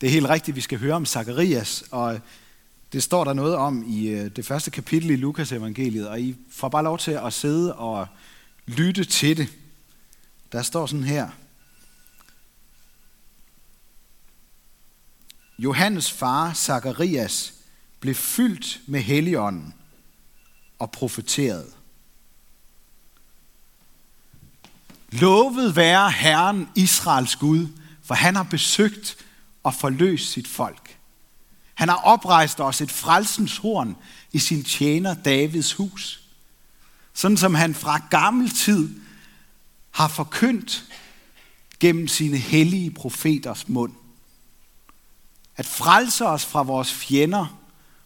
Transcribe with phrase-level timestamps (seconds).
[0.00, 2.20] Det er helt rigtigt, vi skal høre om Zakarias, og
[2.92, 6.36] det står der noget om i øh, det første kapitel i Lukas evangeliet, og I
[6.50, 8.06] får bare lov til at sidde og
[8.66, 9.48] lytte til det.
[10.52, 11.28] Der står sådan her.
[15.58, 17.54] Johannes far, Zakarias,
[18.00, 19.74] blev fyldt med helligånden
[20.78, 21.70] og profeterede.
[25.10, 27.68] Lovet være Herren Israels Gud,
[28.02, 29.25] for han har besøgt
[29.66, 30.98] og forløst sit folk.
[31.74, 33.96] Han har oprejst os et frelsens horn
[34.32, 36.20] i sin tjener Davids hus.
[37.14, 39.00] Sådan som han fra gammel tid
[39.90, 40.84] har forkyndt
[41.80, 43.92] gennem sine hellige profeters mund.
[45.56, 47.60] At frelse os fra vores fjender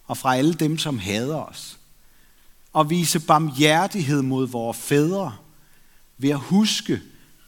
[0.07, 1.79] og fra alle dem, som hader os.
[2.73, 5.37] Og vise barmhjertighed mod vores fædre
[6.19, 7.01] ved at huske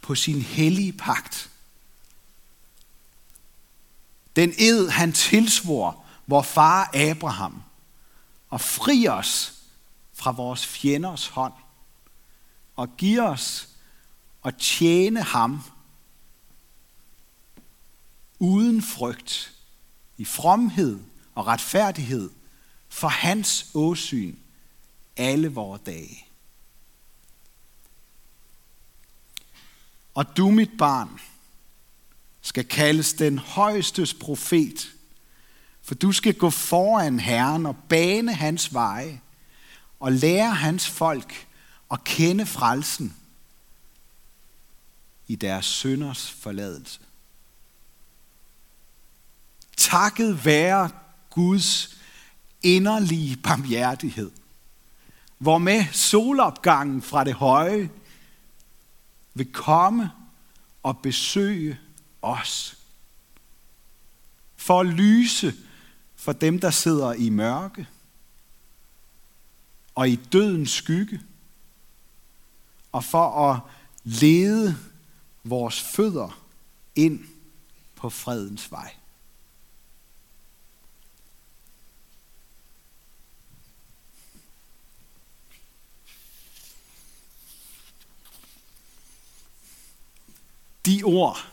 [0.03, 1.52] på sin hellige pagt.
[4.37, 7.63] Den ed, han tilsvor vor far Abraham,
[8.51, 9.63] og fri os
[10.13, 11.53] fra vores fjenders hånd,
[12.77, 13.69] og giv os
[14.45, 15.63] at tjene ham
[18.39, 19.53] uden frygt,
[20.17, 21.01] i fromhed
[21.35, 22.31] og retfærdighed
[22.89, 24.37] for hans åsyn
[25.17, 26.27] alle vores dage.
[30.15, 31.21] Og du, mit barn,
[32.43, 34.93] skal kaldes den højestes profet,
[35.83, 39.21] for du skal gå foran Herren og bane hans veje,
[40.01, 41.47] og lære hans folk
[41.91, 43.17] at kende frelsen
[45.27, 47.01] i deres sønders forladelse.
[49.77, 50.91] Takket være
[51.31, 51.97] Guds
[52.63, 54.31] inderlige barmhjertighed,
[55.39, 57.91] hvor med solopgangen fra det høje
[59.35, 60.11] vil komme
[60.83, 61.79] og besøge
[62.23, 62.79] os.
[64.57, 65.55] For at lyse
[66.17, 67.89] for dem, der sidder i mørke
[69.95, 71.21] og i dødens skygge,
[72.93, 73.61] og for at
[74.05, 74.77] lede
[75.45, 76.43] vores fødder
[76.95, 77.25] ind
[77.97, 78.95] på fredens vej.
[90.87, 91.52] De ord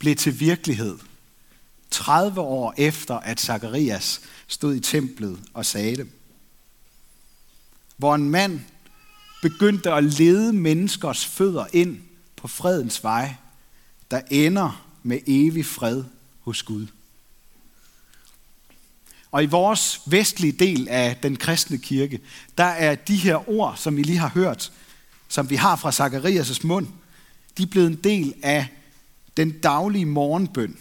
[0.00, 0.98] blev til virkelighed
[1.90, 6.08] 30 år efter, at Zakarias stod i templet og sagde det.
[7.96, 8.60] Hvor en mand
[9.42, 11.98] begyndte at lede menneskers fødder ind
[12.36, 13.34] på fredens vej,
[14.10, 16.04] der ender med evig fred
[16.40, 16.86] hos Gud.
[19.30, 22.20] Og i vores vestlige del af den kristne kirke,
[22.58, 24.72] der er de her ord, som vi lige har hørt,
[25.28, 26.86] som vi har fra Zakarias' mund,
[27.58, 28.68] de er blevet en del af
[29.40, 30.78] den daglige morgenbøn,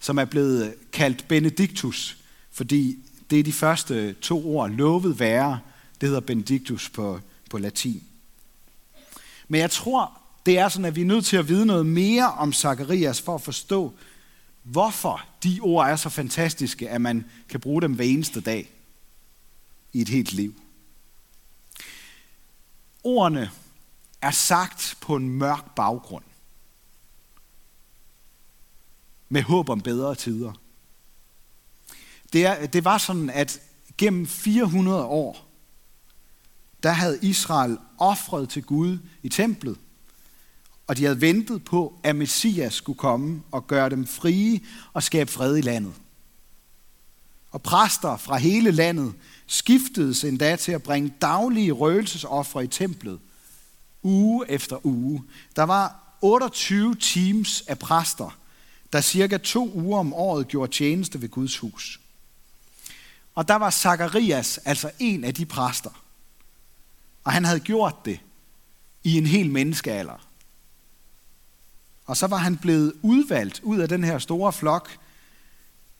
[0.00, 2.16] som er blevet kaldt Benedictus,
[2.50, 2.98] fordi
[3.30, 5.60] det er de første to ord, lovet være,
[6.00, 7.20] det hedder Benedictus på,
[7.50, 8.02] på latin.
[9.48, 12.32] Men jeg tror, det er sådan, at vi er nødt til at vide noget mere
[12.32, 13.92] om Zakarias for at forstå,
[14.62, 18.70] hvorfor de ord er så fantastiske, at man kan bruge dem hver eneste dag
[19.92, 20.54] i et helt liv.
[23.04, 23.50] Ordene
[24.22, 26.24] er sagt på en mørk baggrund.
[29.32, 30.52] Med håb om bedre tider.
[32.32, 33.60] Det, er, det var sådan, at
[33.98, 35.48] gennem 400 år,
[36.82, 39.78] der havde Israel offret til Gud i templet.
[40.86, 44.60] Og de havde ventet på, at Messias skulle komme og gøre dem frie
[44.92, 45.94] og skabe fred i landet.
[47.50, 49.14] Og præster fra hele landet
[49.46, 53.20] skiftedes endda til at bringe daglige røgelsesoffre i templet–
[54.02, 55.22] uge efter uge.
[55.56, 58.38] Der var 28 teams af præster,
[58.92, 62.00] der cirka to uger om året gjorde tjeneste ved Guds hus.
[63.34, 66.02] Og der var Zakarias, altså en af de præster.
[67.24, 68.20] Og han havde gjort det
[69.04, 70.28] i en hel menneskealder.
[72.06, 74.98] Og så var han blevet udvalgt ud af den her store flok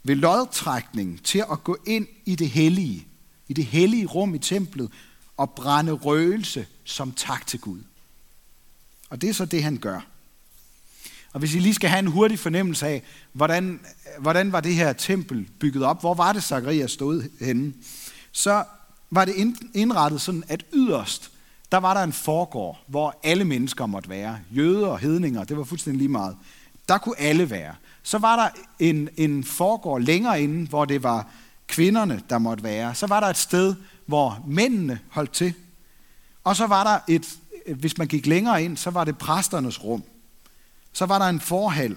[0.03, 3.07] ved lodtrækning til at gå ind i det hellige,
[3.49, 4.93] i det hellige rum i templet
[5.37, 7.83] og brænde røgelse som tak til Gud.
[9.11, 10.12] Og det er så det, han gør.
[11.33, 13.03] Og hvis I lige skal have en hurtig fornemmelse af,
[13.33, 13.81] hvordan,
[14.19, 17.73] hvordan var det her tempel bygget op, hvor var det, Zacharias stod henne,
[18.33, 18.65] så
[19.11, 19.35] var det
[19.75, 21.31] indrettet sådan, at yderst,
[21.73, 24.39] der var der en forgård, hvor alle mennesker måtte være.
[24.51, 26.37] Jøder og hedninger, det var fuldstændig lige meget.
[26.89, 27.75] Der kunne alle være.
[28.03, 31.27] Så var der en, en forgård længere inde, hvor det var
[31.67, 32.95] kvinderne, der måtte være.
[32.95, 33.75] Så var der et sted,
[34.07, 35.55] hvor mændene holdt til.
[36.45, 40.03] Og så var der et hvis man gik længere ind, så var det præsternes rum.
[40.93, 41.97] Så var der en forhal,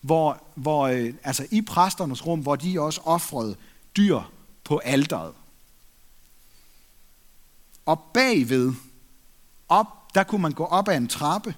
[0.00, 3.56] hvor, hvor, øh, altså i præsternes rum, hvor de også offrede
[3.96, 4.20] dyr
[4.64, 5.32] på alderet.
[7.86, 8.72] Og bagved,
[9.68, 11.54] op, der kunne man gå op ad en trappe,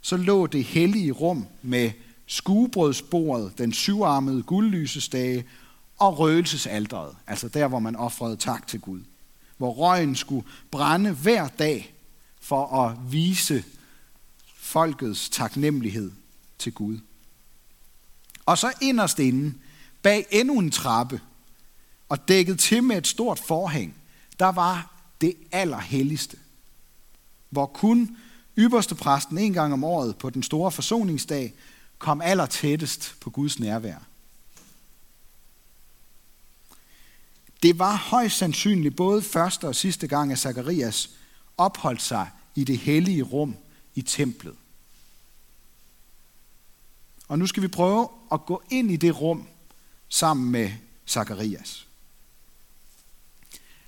[0.00, 1.90] så lå det hellige rum med
[2.26, 5.44] skuebrødsbordet, den syvarmede guldlysestage
[5.98, 9.00] og røgelsesalderet, altså der, hvor man offrede tak til Gud.
[9.56, 11.94] Hvor røgen skulle brænde hver dag
[12.40, 13.64] for at vise
[14.66, 16.12] folkets taknemmelighed
[16.58, 16.98] til Gud.
[18.46, 19.54] Og så inderst inde,
[20.02, 21.20] bag endnu en trappe,
[22.08, 23.94] og dækket til med et stort forhæng,
[24.38, 26.36] der var det allerhelligste,
[27.50, 28.16] hvor kun
[28.58, 31.54] ypperste præsten en gang om året på den store forsoningsdag
[31.98, 33.98] kom aller tættest på Guds nærvær.
[37.62, 41.10] Det var højst sandsynligt både første og sidste gang, at Zakarias
[41.56, 43.56] opholdt sig i det hellige rum
[43.96, 44.56] i templet.
[47.28, 49.48] Og nu skal vi prøve at gå ind i det rum
[50.08, 50.72] sammen med
[51.06, 51.86] Zakarias.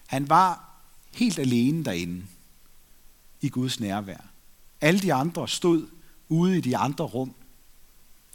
[0.06, 0.68] Han var
[1.12, 2.26] helt alene derinde
[3.40, 4.20] i Guds nærvær.
[4.80, 5.88] Alle de andre stod
[6.28, 7.34] ude i de andre rum.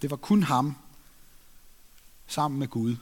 [0.01, 0.75] Det var kun ham
[2.27, 2.95] sammen med Gud.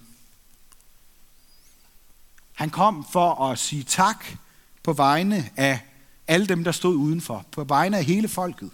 [2.53, 4.25] Han kom for at sige tak
[4.83, 5.90] på vegne af
[6.27, 8.71] alle dem, der stod udenfor, på vegne af hele folket.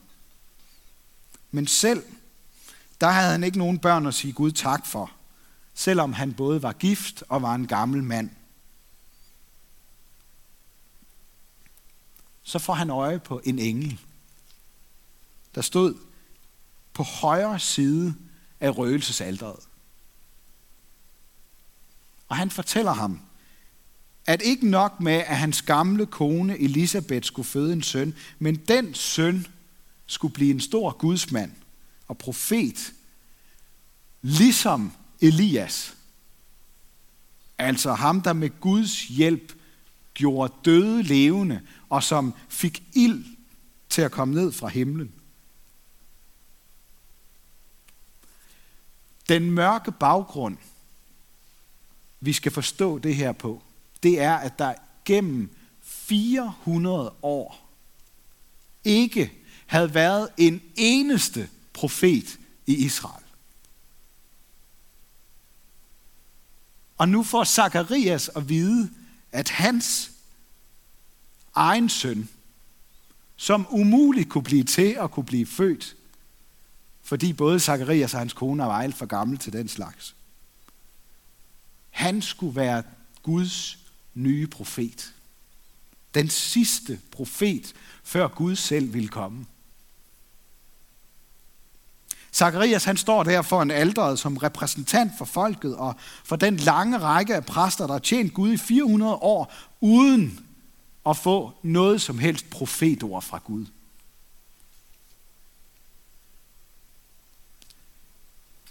[1.52, 2.04] Men selv,
[3.02, 5.12] der havde han ikke nogen børn at sige Gud tak for,
[5.74, 8.30] selvom han både var gift og var en gammel mand.
[12.44, 14.00] Så får han øje på en engel,
[15.56, 15.96] der stod
[16.94, 18.16] på højre side
[18.60, 19.60] af røgelsesalderet.
[22.28, 23.27] Og han fortæller ham,
[24.28, 28.94] at ikke nok med, at hans gamle kone Elisabeth skulle føde en søn, men den
[28.94, 29.48] søn
[30.06, 31.52] skulle blive en stor gudsmand
[32.08, 32.94] og profet,
[34.22, 34.92] ligesom
[35.22, 35.96] Elias.
[37.58, 39.54] Altså ham, der med Guds hjælp
[40.14, 43.26] gjorde døde levende, og som fik ild
[43.90, 45.12] til at komme ned fra himlen.
[49.30, 50.58] Den mørke baggrund,
[52.20, 53.64] vi skal forstå det her på,
[54.08, 54.74] det er, at der
[55.06, 57.70] gennem 400 år
[58.84, 59.32] ikke
[59.66, 63.24] havde været en eneste profet i Israel.
[66.98, 68.90] Og nu får Zakarias at vide,
[69.32, 70.12] at hans
[71.56, 72.30] egen søn,
[73.36, 75.96] som umuligt kunne blive til at kunne blive født,
[77.02, 80.16] fordi både Zakarias og hans kone var alt for gammel til den slags.
[81.90, 82.84] Han skulle være
[83.24, 83.87] Guds
[84.18, 85.14] nye profet.
[86.14, 87.74] Den sidste profet,
[88.04, 89.46] før Gud selv ville komme.
[92.34, 96.98] Zacharias han står der for en alderet som repræsentant for folket og for den lange
[96.98, 100.46] række af præster, der har tjent Gud i 400 år, uden
[101.06, 103.66] at få noget som helst profetord fra Gud.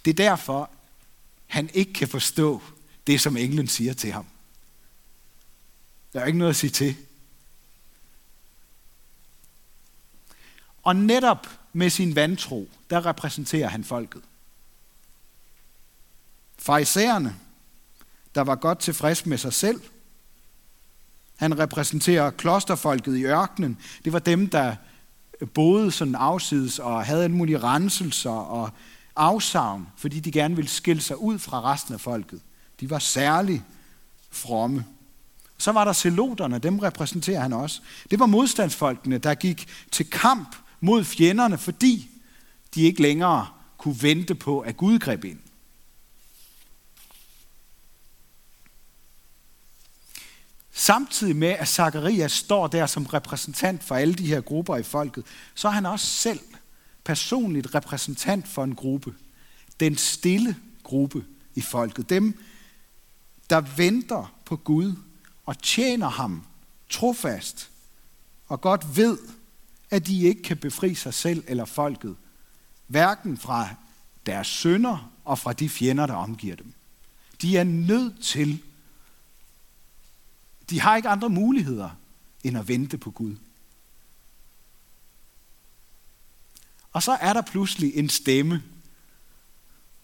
[0.05, 0.71] Det er derfor,
[1.47, 2.63] han ikke kan forstå
[3.07, 4.27] det, som englen siger til ham.
[6.17, 6.97] Der er ikke noget at sige til.
[10.83, 14.23] Og netop med sin vantro, der repræsenterer han folket.
[16.59, 17.37] Farisæerne,
[18.35, 19.81] der var godt tilfreds med sig selv.
[21.37, 23.79] Han repræsenterer klosterfolket i ørkenen.
[24.05, 24.77] Det var dem, der
[25.55, 28.71] boede sådan afsides og havde en mulig renselser og
[29.17, 32.41] afsavn, fordi de gerne ville skille sig ud fra resten af folket.
[32.81, 33.65] De var særlig
[34.31, 34.85] fromme.
[35.59, 37.81] Så var der seloterne, dem repræsenterer han også.
[38.11, 42.11] Det var modstandsfolkene, der gik til kamp mod fjenderne, fordi
[42.75, 43.47] de ikke længere
[43.79, 45.39] kunne vente på, at Gud greb ind.
[50.73, 55.25] Samtidig med, at Zacharias står der som repræsentant for alle de her grupper i folket,
[55.55, 56.41] så er han også selv
[57.05, 59.15] personligt repræsentant for en gruppe.
[59.81, 62.11] Den stille gruppe i folket.
[62.11, 62.41] Dem,
[63.51, 64.95] der venter på Gud
[65.47, 66.45] og tjener ham
[66.91, 67.71] trofast
[68.49, 69.19] og godt ved,
[69.91, 72.17] at de ikke kan befri sig selv eller folket,
[72.87, 73.69] hverken fra
[74.27, 76.73] deres sønder og fra de fjender, der omgiver dem.
[77.43, 78.63] De er nødt til,
[80.71, 81.91] de har ikke andre muligheder,
[82.45, 83.37] end at vente på Gud.
[86.93, 88.63] Og så er der pludselig en stemme,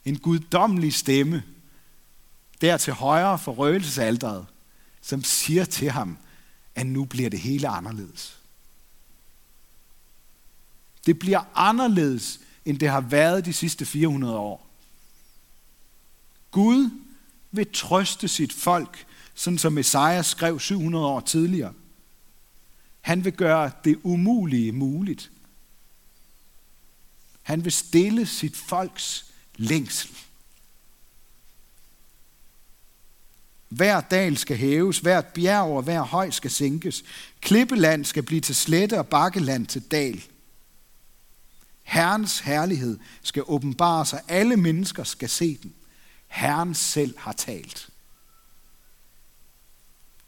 [0.05, 1.43] en guddommelig stemme,
[2.61, 4.47] der til højre for røgelsesalderet,
[5.03, 6.19] som siger til ham,
[6.75, 8.39] at nu bliver det hele anderledes.
[11.07, 14.69] Det bliver anderledes, end det har været de sidste 400 år.
[16.51, 16.91] Gud
[17.51, 21.75] vil trøste sit folk, sådan som Messias skrev 700 år tidligere.
[23.01, 25.31] Han vil gøre det umulige muligt.
[27.43, 30.11] Han vil stille sit folks længsel.
[33.73, 37.05] Hver dal skal hæves, hvert bjerg og hver høj skal sænkes.
[37.41, 40.25] Klippeland skal blive til slette og bakkeland til dal.
[41.83, 44.21] Herrens herlighed skal åbenbare sig.
[44.29, 45.75] Alle mennesker skal se den.
[46.27, 47.89] Herren selv har talt.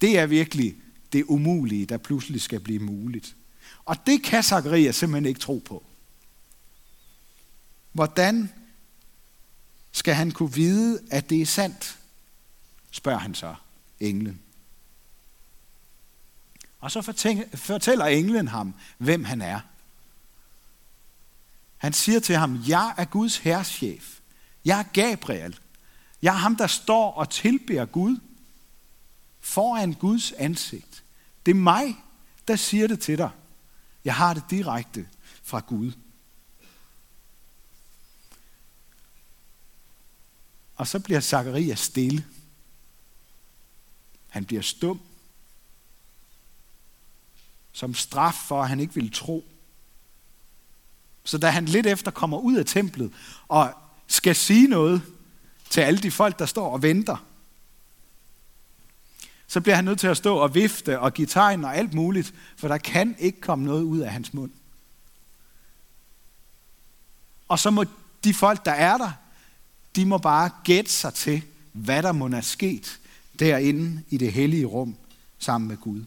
[0.01, 0.75] Det er virkelig
[1.13, 3.37] det umulige, der pludselig skal blive muligt.
[3.85, 5.85] Og det kan Zacharias simpelthen ikke tro på.
[7.93, 8.53] Hvordan
[9.93, 11.99] skal han kunne vide, at det er sandt?
[12.95, 13.55] Spørger han så
[14.01, 14.41] englen.
[16.81, 17.03] Og så
[17.55, 19.61] fortæller englen ham, hvem han er.
[21.77, 24.21] Han siger til ham, jeg er Guds herrschef.
[24.65, 25.59] Jeg er Gabriel.
[26.23, 28.17] Jeg er ham, der står og tilbeder Gud
[29.41, 31.05] foran Guds ansigt.
[31.47, 31.97] Det er mig,
[32.49, 33.31] der siger det til dig.
[34.05, 35.09] Jeg har det direkte
[35.43, 35.93] fra Gud.
[40.77, 42.25] Og så bliver Zakarias stille.
[44.35, 45.01] Han bliver stum.
[47.73, 49.45] Som straf for, at han ikke ville tro.
[51.25, 53.13] Så da han lidt efter kommer ud af templet
[53.49, 53.73] og
[54.07, 55.03] skal sige noget
[55.71, 57.17] til alle de folk, der står og venter,
[59.47, 62.35] så bliver han nødt til at stå og vifte og give tegn og alt muligt,
[62.57, 64.53] for der kan ikke komme noget ud af hans mund.
[67.49, 67.85] Og så må
[68.25, 69.13] de folk, der er der,
[69.97, 73.01] de må bare gætte sig til, hvad der må være sket
[73.39, 74.97] derinde i det hellige rum
[75.39, 76.05] sammen med Gud.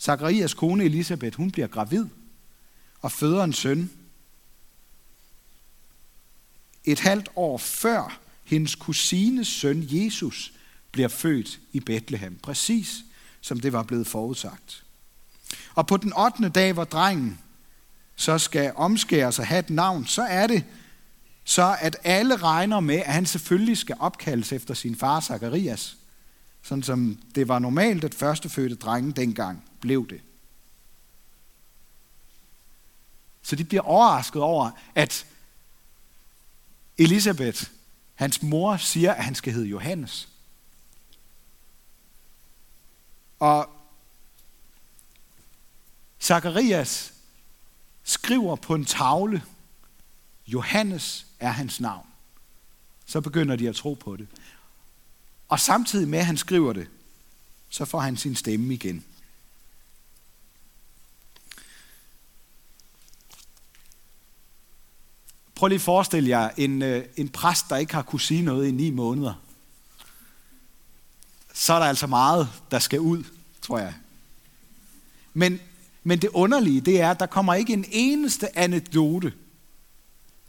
[0.00, 2.06] Zacharias kone Elisabeth, hun bliver gravid
[3.00, 3.90] og føder en søn.
[6.84, 10.52] Et halvt år før hendes kusines søn Jesus
[10.92, 13.04] bliver født i Bethlehem, præcis
[13.40, 14.84] som det var blevet forudsagt.
[15.74, 16.48] Og på den 8.
[16.48, 17.38] dag, hvor drengen
[18.16, 20.64] så skal omskæres og have et navn, så er det
[21.50, 25.96] så, at alle regner med, at han selvfølgelig skal opkaldes efter sin far Zakarias,
[26.62, 30.20] sådan som det var normalt, at førstefødte drenge dengang blev det.
[33.42, 35.26] Så de bliver overrasket over, at
[36.98, 37.64] Elisabeth,
[38.14, 40.28] hans mor, siger, at han skal hedde Johannes.
[43.38, 43.70] Og
[46.20, 47.12] Zakarias
[48.04, 49.42] skriver på en tavle,
[50.52, 52.06] Johannes er hans navn.
[53.06, 54.26] Så begynder de at tro på det.
[55.48, 56.88] Og samtidig med, at han skriver det,
[57.68, 59.04] så får han sin stemme igen.
[65.54, 68.68] Prøv lige at forestille jer en, øh, en præst, der ikke har kunne sige noget
[68.68, 69.34] i ni måneder.
[71.54, 73.24] Så er der altså meget, der skal ud,
[73.62, 73.94] tror jeg.
[75.34, 75.60] Men,
[76.04, 79.32] men det underlige, det er, at der kommer ikke en eneste anekdote.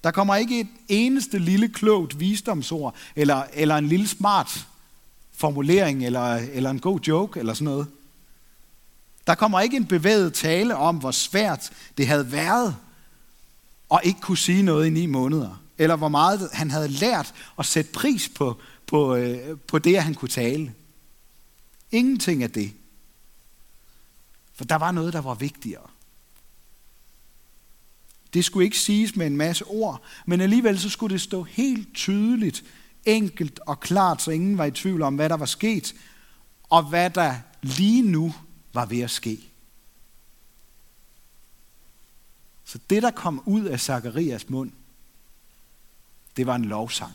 [0.03, 4.67] Der kommer ikke et eneste lille klogt visdomsord, eller, eller en lille smart
[5.31, 7.87] formulering, eller, eller en god joke, eller sådan noget.
[9.27, 12.75] Der kommer ikke en bevæget tale om, hvor svært det havde været
[13.89, 15.61] og ikke kunne sige noget i ni måneder.
[15.77, 20.03] Eller hvor meget han havde lært at sætte pris på, på, øh, på det, at
[20.03, 20.73] han kunne tale.
[21.91, 22.73] Ingenting af det.
[24.53, 25.87] For der var noget, der var vigtigere.
[28.33, 31.93] Det skulle ikke siges med en masse ord, men alligevel så skulle det stå helt
[31.93, 32.63] tydeligt,
[33.05, 35.95] enkelt og klart, så ingen var i tvivl om, hvad der var sket,
[36.63, 38.33] og hvad der lige nu
[38.73, 39.39] var ved at ske.
[42.65, 44.71] Så det, der kom ud af Zakarias mund,
[46.37, 47.13] det var en lovsang.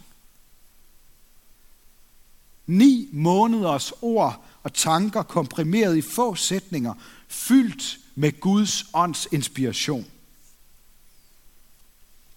[2.66, 6.94] Ni måneders ord og tanker komprimeret i få sætninger,
[7.28, 10.06] fyldt med Guds ånds inspiration.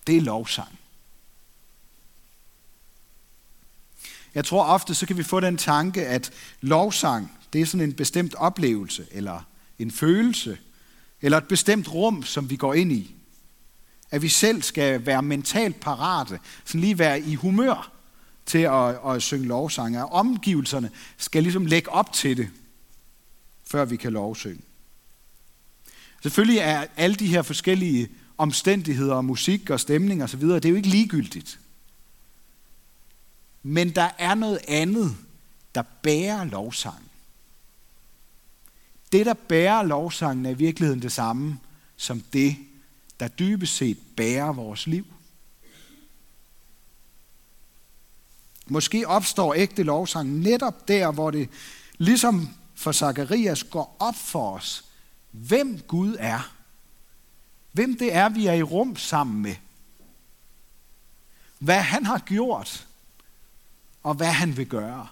[0.09, 0.79] Det er lovsang.
[4.35, 7.93] Jeg tror ofte, så kan vi få den tanke, at lovsang, det er sådan en
[7.93, 9.41] bestemt oplevelse, eller
[9.79, 10.57] en følelse,
[11.21, 13.15] eller et bestemt rum, som vi går ind i.
[14.11, 17.91] At vi selv skal være mentalt parate, sådan lige være i humør
[18.45, 20.05] til at, at synge lovsange.
[20.05, 22.49] Omgivelserne skal ligesom lægge op til det,
[23.65, 24.61] før vi kan lovsynge.
[26.21, 30.75] Selvfølgelig er alle de her forskellige omstændigheder og musik og stemning osv., det er jo
[30.75, 31.59] ikke ligegyldigt.
[33.63, 35.17] Men der er noget andet,
[35.75, 37.09] der bærer lovsangen.
[39.11, 41.59] Det, der bærer lovsangen, er i virkeligheden det samme
[41.97, 42.55] som det,
[43.19, 45.05] der dybest set bærer vores liv.
[48.67, 51.49] Måske opstår ægte lovsang netop der, hvor det
[51.97, 54.85] ligesom for Zakarias går op for os,
[55.31, 56.58] hvem Gud er.
[57.71, 59.55] Hvem det er, vi er i rum sammen med.
[61.59, 62.87] Hvad han har gjort,
[64.03, 65.07] og hvad han vil gøre.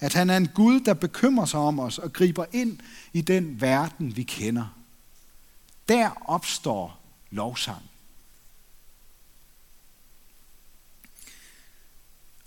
[0.00, 2.78] At han er en Gud, der bekymrer sig om os og griber ind
[3.12, 4.76] i den verden, vi kender.
[5.88, 7.82] Der opstår lovsang.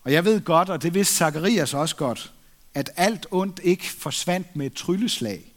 [0.04, 2.34] Og jeg ved godt, og det vidste Zacharias også godt,
[2.74, 5.55] at alt ondt ikke forsvandt med et trylleslag.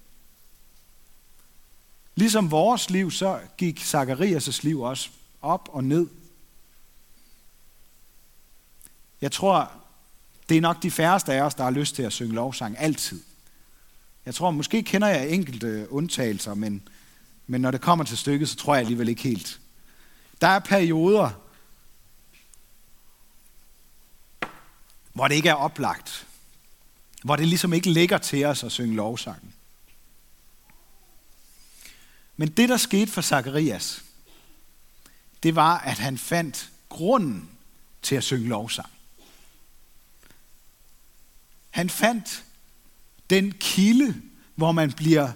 [2.18, 5.10] Ligesom vores liv, så gik Zacharias' liv også
[5.42, 6.06] op og ned.
[9.20, 9.72] Jeg tror,
[10.48, 13.22] det er nok de færreste af os, der har lyst til at synge lovsang altid.
[14.26, 16.88] Jeg tror, måske kender jeg enkelte undtagelser, men,
[17.46, 19.60] men når det kommer til stykket, så tror jeg alligevel ikke helt.
[20.40, 21.30] Der er perioder,
[25.12, 26.26] hvor det ikke er oplagt.
[27.24, 29.54] Hvor det ligesom ikke ligger til os at synge lovsangen.
[32.40, 34.04] Men det, der skete for Zakarias,
[35.42, 37.50] det var, at han fandt grunden
[38.02, 38.88] til at synge lovsang.
[41.70, 42.44] Han fandt
[43.30, 44.22] den kilde,
[44.54, 45.32] hvor man bliver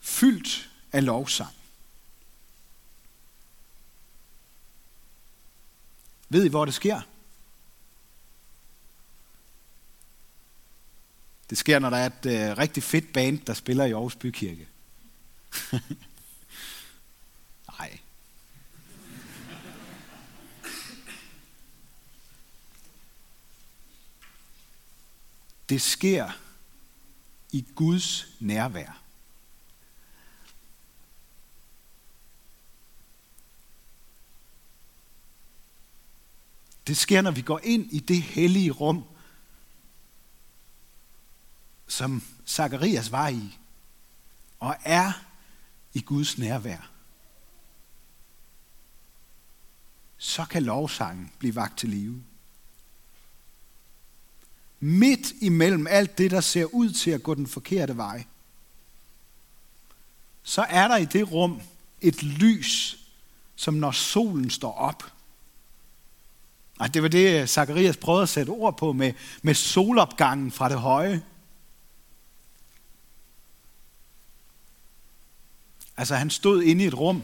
[0.00, 1.54] fyldt af lovsang.
[6.28, 7.00] Ved I, hvor det sker?
[11.50, 14.68] Det sker, når der er et øh, rigtig fedt band, der spiller i Aarhus Bykirke.
[17.78, 18.00] Nej.
[25.68, 26.30] Det sker
[27.52, 29.02] i Guds nærvær.
[36.86, 39.04] Det sker, når vi går ind i det hellige rum,
[41.86, 43.58] som Zakarias var i,
[44.58, 45.25] og er
[45.96, 46.90] i Guds nærvær.
[50.16, 52.22] Så kan lovsangen blive vagt til live.
[54.80, 58.24] Midt imellem alt det, der ser ud til at gå den forkerte vej,
[60.42, 61.60] så er der i det rum
[62.00, 62.98] et lys,
[63.54, 65.02] som når solen står op.
[66.78, 70.80] Og det var det, Zacharias prøvede at sætte ord på med, med solopgangen fra det
[70.80, 71.22] høje.
[75.96, 77.22] Altså han stod inde i et rum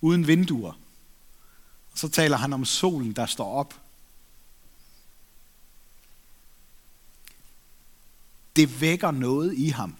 [0.00, 0.72] uden vinduer.
[1.92, 3.74] Og så taler han om solen, der står op.
[8.56, 9.96] Det vækker noget i ham,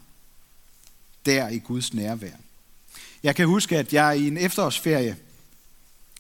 [1.27, 2.33] der i Guds nærvær.
[3.23, 5.17] Jeg kan huske, at jeg i en efterårsferie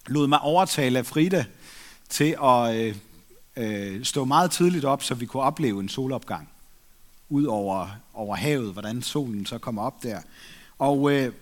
[0.06, 1.44] lod mig overtale af Frida
[2.08, 2.96] til at øh,
[3.56, 6.48] øh, stå meget tidligt op, så vi kunne opleve en solopgang
[7.28, 10.20] ud over, over havet, hvordan solen så kommer op der.
[10.78, 11.32] Og øh,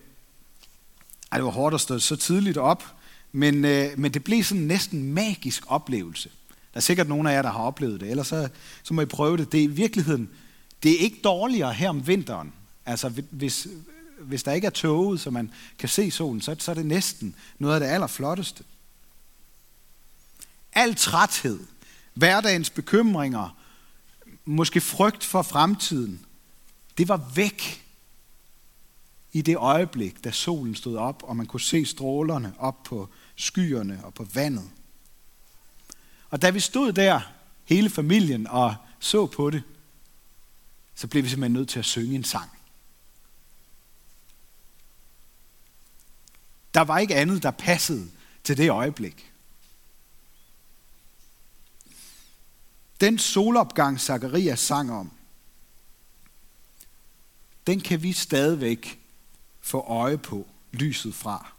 [1.31, 2.83] ej, det var hårdt at stå så tidligt op,
[3.31, 6.29] men, øh, men det blev sådan næsten magisk oplevelse.
[6.73, 8.49] Der er sikkert nogen af jer, der har oplevet det, ellers så,
[8.83, 9.51] så må I prøve det.
[9.51, 10.29] Det er i virkeligheden,
[10.83, 12.53] det er ikke dårligere her om vinteren.
[12.85, 13.67] Altså hvis,
[14.19, 17.35] hvis der ikke er tåget, så man kan se solen, så, så er det næsten
[17.59, 18.63] noget af det allerflotteste.
[20.73, 21.59] Al træthed,
[22.13, 23.57] hverdagens bekymringer,
[24.45, 26.25] måske frygt for fremtiden,
[26.97, 27.80] det var væk
[29.33, 34.05] i det øjeblik, da solen stod op, og man kunne se strålerne op på skyerne
[34.05, 34.69] og på vandet.
[36.29, 37.21] Og da vi stod der,
[37.63, 39.63] hele familien, og så på det,
[40.95, 42.51] så blev vi simpelthen nødt til at synge en sang.
[46.73, 48.11] Der var ikke andet, der passede
[48.43, 49.31] til det øjeblik.
[52.99, 55.11] Den solopgang, Zacharias sang om,
[57.67, 59.00] den kan vi stadigvæk
[59.61, 61.51] få øje på lyset fra.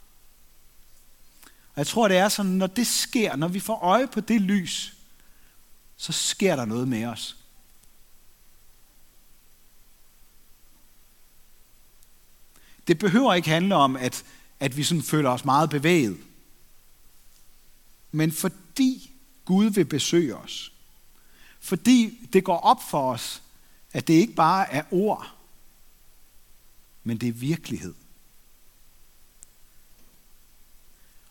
[1.44, 4.40] Og jeg tror, det er sådan, når det sker, når vi får øje på det
[4.40, 4.96] lys,
[5.96, 7.36] så sker der noget med os.
[12.86, 14.24] Det behøver ikke handle om, at,
[14.60, 16.18] at vi sådan føler os meget bevæget.
[18.12, 19.10] Men fordi
[19.44, 20.72] Gud vil besøge os,
[21.60, 23.42] fordi det går op for os,
[23.92, 25.34] at det ikke bare er ord,
[27.04, 27.94] men det er virkelighed.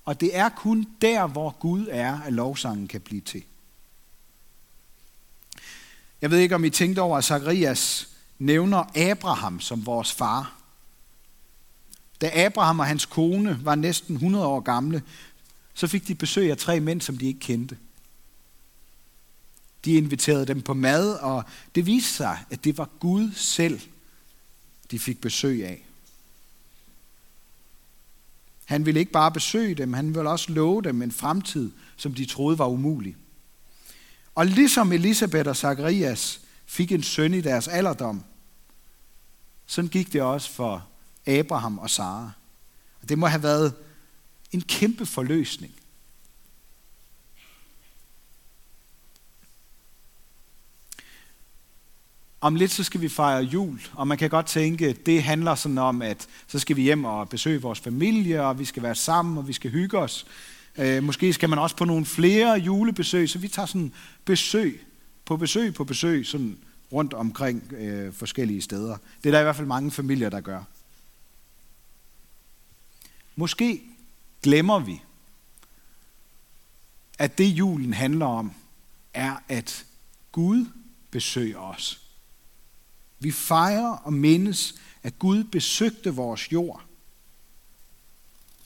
[0.06, 3.44] Og det er kun der, hvor Gud er, at lovsangen kan blive til.
[6.22, 10.58] Jeg ved ikke, om I tænkte over, at Zacharias nævner Abraham som vores far.
[12.22, 15.04] Da Abraham og hans kone var næsten 100 år gamle,
[15.74, 17.78] så fik de besøg af tre mænd, som de ikke kendte.
[19.86, 21.44] De inviterede dem på mad, og
[21.76, 23.82] det viste sig, at det var Gud selv,
[24.92, 25.86] de fik besøg af.
[28.66, 32.26] Han ville ikke bare besøge dem, han ville også love dem en fremtid, som de
[32.26, 33.16] troede var umulig.
[34.36, 38.24] Og ligesom Elisabeth og Zacharias fik en søn i deres alderdom,
[39.66, 40.88] sådan gik det også for
[41.28, 42.32] Abraham og Sara.
[43.02, 43.74] Og det må have været
[44.52, 45.74] en kæmpe forløsning.
[52.42, 55.56] Om lidt så skal vi fejre jul, og man kan godt tænke, at det handler
[55.56, 58.96] sådan om, at så skal vi hjem og besøge vores familie, og vi skal være
[58.96, 60.26] sammen, og vi skal hygge os.
[60.78, 63.94] Øh, måske skal man også på nogle flere julebesøg, så vi tager sådan
[64.26, 64.86] besøg
[65.26, 66.58] på besøg på besøg, sådan
[66.92, 68.98] rundt omkring øh, forskellige steder.
[69.24, 70.64] Det er der i hvert fald mange familier, der gør.
[73.36, 73.82] Måske
[74.44, 75.02] glemmer vi,
[77.20, 78.54] at det julen handler om,
[79.14, 79.86] er, at
[80.32, 80.66] Gud
[81.12, 82.01] besøger os.
[83.22, 86.84] Vi fejrer og mindes, at Gud besøgte vores jord.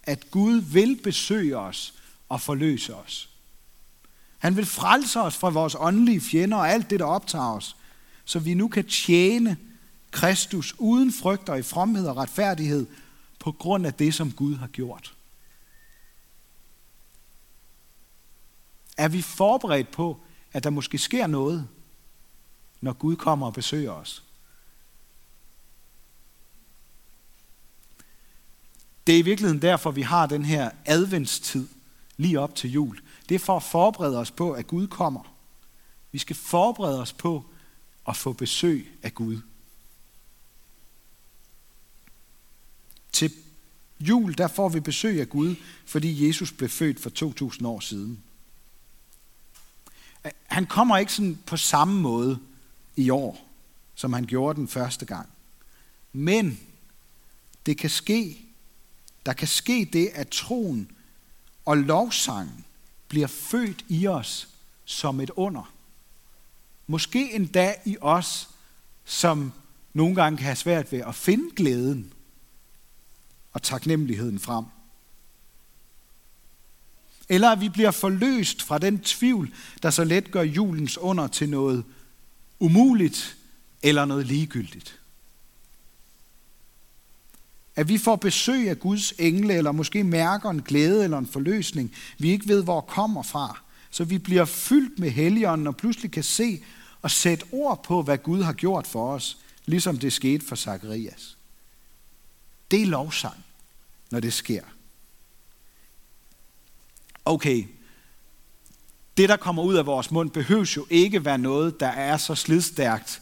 [0.04, 1.94] At Gud vil besøge os
[2.30, 3.30] og forløse os.
[4.38, 7.76] Han vil frelse os fra vores åndelige fjender og alt det, der optager os,
[8.26, 9.58] så vi nu kan tjene
[10.12, 12.88] Kristus uden frygt og i fromhed og retfærdighed
[13.40, 15.16] på grund af det, som Gud har gjort.
[18.98, 20.20] Er vi forberedt på,
[20.54, 21.68] at der måske sker noget,
[22.82, 24.25] når Gud kommer og besøger os?
[29.08, 31.68] Det er i virkeligheden derfor, vi har den her adventstid
[32.18, 33.02] lige op til jul.
[33.30, 35.36] Det er for at forberede os på, at Gud kommer.
[36.12, 37.46] Vi skal forberede os på
[38.08, 39.42] at få besøg af Gud.
[43.12, 43.34] Til
[44.00, 48.24] jul, der får vi besøg af Gud, fordi Jesus blev født for 2000 år siden.
[50.46, 52.40] Han kommer ikke sådan på samme måde
[52.96, 53.48] i år,
[53.96, 55.30] som han gjorde den første gang.
[56.14, 56.60] Men
[57.66, 58.45] det kan ske,
[59.26, 60.92] der kan ske det, at troen
[61.66, 62.66] og lovsangen
[63.08, 64.48] bliver født i os
[64.86, 65.74] som et under.
[66.88, 68.50] Måske endda i os,
[69.06, 69.54] som
[69.94, 72.14] nogle gange kan have svært ved at finde glæden
[73.54, 74.66] og taknemmeligheden frem.
[77.30, 81.50] Eller at vi bliver forløst fra den tvivl, der så let gør julens under til
[81.50, 81.84] noget
[82.60, 83.38] umuligt
[83.84, 85.00] eller noget ligegyldigt.
[87.76, 91.96] At vi får besøg af Guds engle, eller måske mærker en glæde eller en forløsning,
[92.18, 93.62] vi ikke ved, hvor kommer fra.
[93.90, 96.64] Så vi bliver fyldt med helligånden og pludselig kan se
[97.02, 101.38] og sætte ord på, hvad Gud har gjort for os, ligesom det skete for Zakarias.
[102.72, 103.46] Det er lovsang,
[104.12, 104.62] når det sker.
[107.26, 107.66] Okay,
[109.18, 112.36] det der kommer ud af vores mund behøves jo ikke være noget, der er så
[112.36, 113.22] slidstærkt,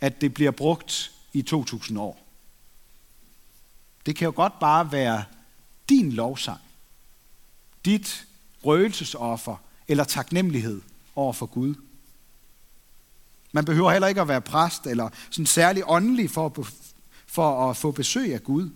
[0.00, 2.23] at det bliver brugt i 2000 år.
[4.06, 5.24] Det kan jo godt bare være
[5.88, 6.60] din lovsang,
[7.84, 8.26] dit
[8.64, 9.56] røgelsesoffer
[9.88, 10.82] eller taknemmelighed
[11.16, 11.74] over for Gud.
[13.52, 16.74] Man behøver heller ikke at være præst eller sådan særlig åndelig for at,
[17.26, 18.70] for at få besøg af Gud.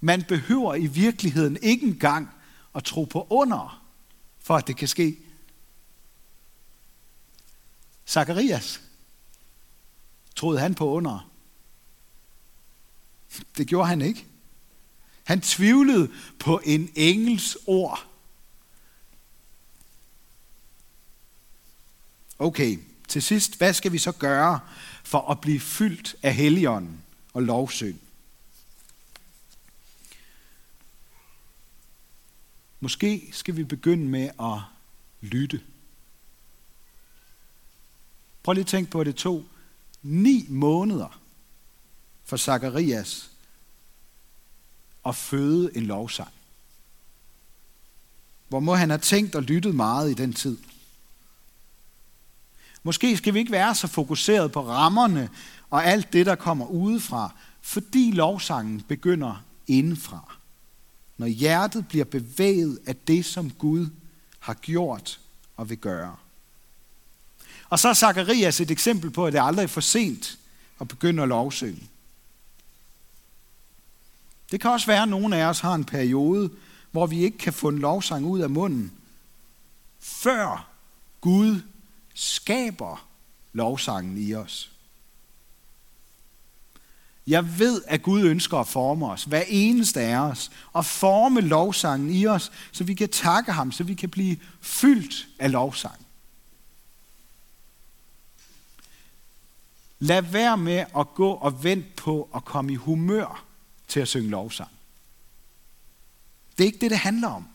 [0.00, 2.28] Man behøver i virkeligheden ikke engang
[2.74, 3.82] at tro på under,
[4.38, 5.18] for at det kan ske.
[8.06, 8.80] Zakarias,
[10.36, 11.30] troede han på under?
[13.56, 14.29] Det gjorde han ikke.
[15.30, 18.06] Han tvivlede på en engels ord.
[22.38, 24.60] Okay, til sidst, hvad skal vi så gøre
[25.04, 28.00] for at blive fyldt af helligånden og lovsøn?
[32.80, 34.60] Måske skal vi begynde med at
[35.20, 35.60] lytte.
[38.42, 39.44] Prøv lige at tænke på, at det tog
[40.02, 41.20] ni måneder
[42.24, 43.29] for Zakarias
[45.06, 46.28] at føde en lovsang.
[48.48, 50.58] Hvor må han have tænkt og lyttet meget i den tid.
[52.82, 55.28] Måske skal vi ikke være så fokuseret på rammerne
[55.70, 60.36] og alt det, der kommer udefra, fordi lovsangen begynder indenfra.
[61.16, 63.86] Når hjertet bliver bevæget af det, som Gud
[64.38, 65.20] har gjort
[65.56, 66.16] og vil gøre.
[67.68, 70.38] Og så er Zacharias et eksempel på, at det aldrig er for sent
[70.80, 71.88] at begynde at lovsynge.
[74.50, 76.50] Det kan også være, at nogen af os har en periode,
[76.90, 78.92] hvor vi ikke kan få en lovsang ud af munden,
[80.00, 80.70] før
[81.20, 81.62] Gud
[82.14, 83.06] skaber
[83.52, 84.70] lovsangen i os.
[87.26, 92.10] Jeg ved, at Gud ønsker at forme os, hver eneste af os, og forme lovsangen
[92.10, 96.06] i os, så vi kan takke ham, så vi kan blive fyldt af lovsang.
[99.98, 103.49] Lad være med at gå og vente på at komme i humør
[103.90, 104.70] til at synge lovsang.
[106.58, 107.48] Det er ikke det, det handler om.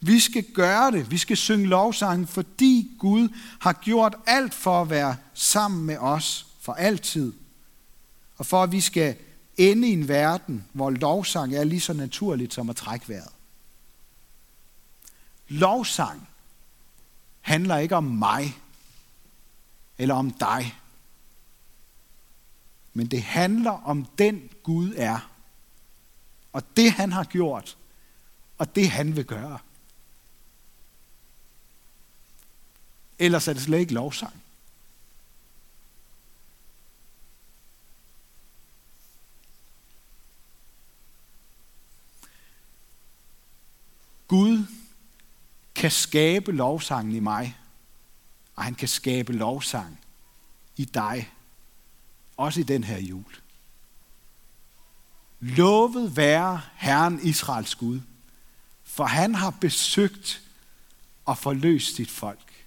[0.00, 1.10] Vi skal gøre det.
[1.10, 3.28] Vi skal synge lovsang, fordi Gud
[3.60, 7.32] har gjort alt for at være sammen med os for altid.
[8.36, 9.16] Og for at vi skal
[9.56, 13.32] ende i en verden, hvor lovsang er lige så naturligt som at trække vejret.
[15.48, 16.28] Lovsang
[17.40, 18.58] handler ikke om mig
[19.98, 20.74] eller om dig.
[22.92, 25.30] Men det handler om den Gud er.
[26.52, 27.76] Og det han har gjort.
[28.58, 29.58] Og det han vil gøre.
[33.18, 34.42] Ellers er det slet ikke lovsang.
[44.28, 44.66] Gud
[45.74, 47.56] kan skabe lovsangen i mig,
[48.54, 50.00] og han kan skabe lovsang
[50.76, 51.32] i dig,
[52.38, 53.36] også i den her jul.
[55.40, 58.00] Lovet være Herren Israels Gud,
[58.84, 60.42] for han har besøgt
[61.24, 62.64] og forløst sit folk.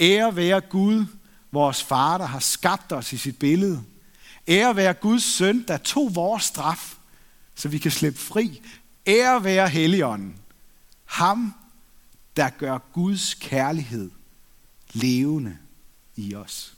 [0.00, 1.06] Ære være Gud,
[1.52, 3.84] vores far, der har skabt os i sit billede.
[4.48, 6.96] Ære være Guds søn, der tog vores straf,
[7.54, 8.62] så vi kan slippe fri.
[9.06, 10.38] Ære være Helligånden,
[11.04, 11.54] ham,
[12.36, 14.10] der gør Guds kærlighed
[14.92, 15.58] levende
[16.16, 16.75] i os.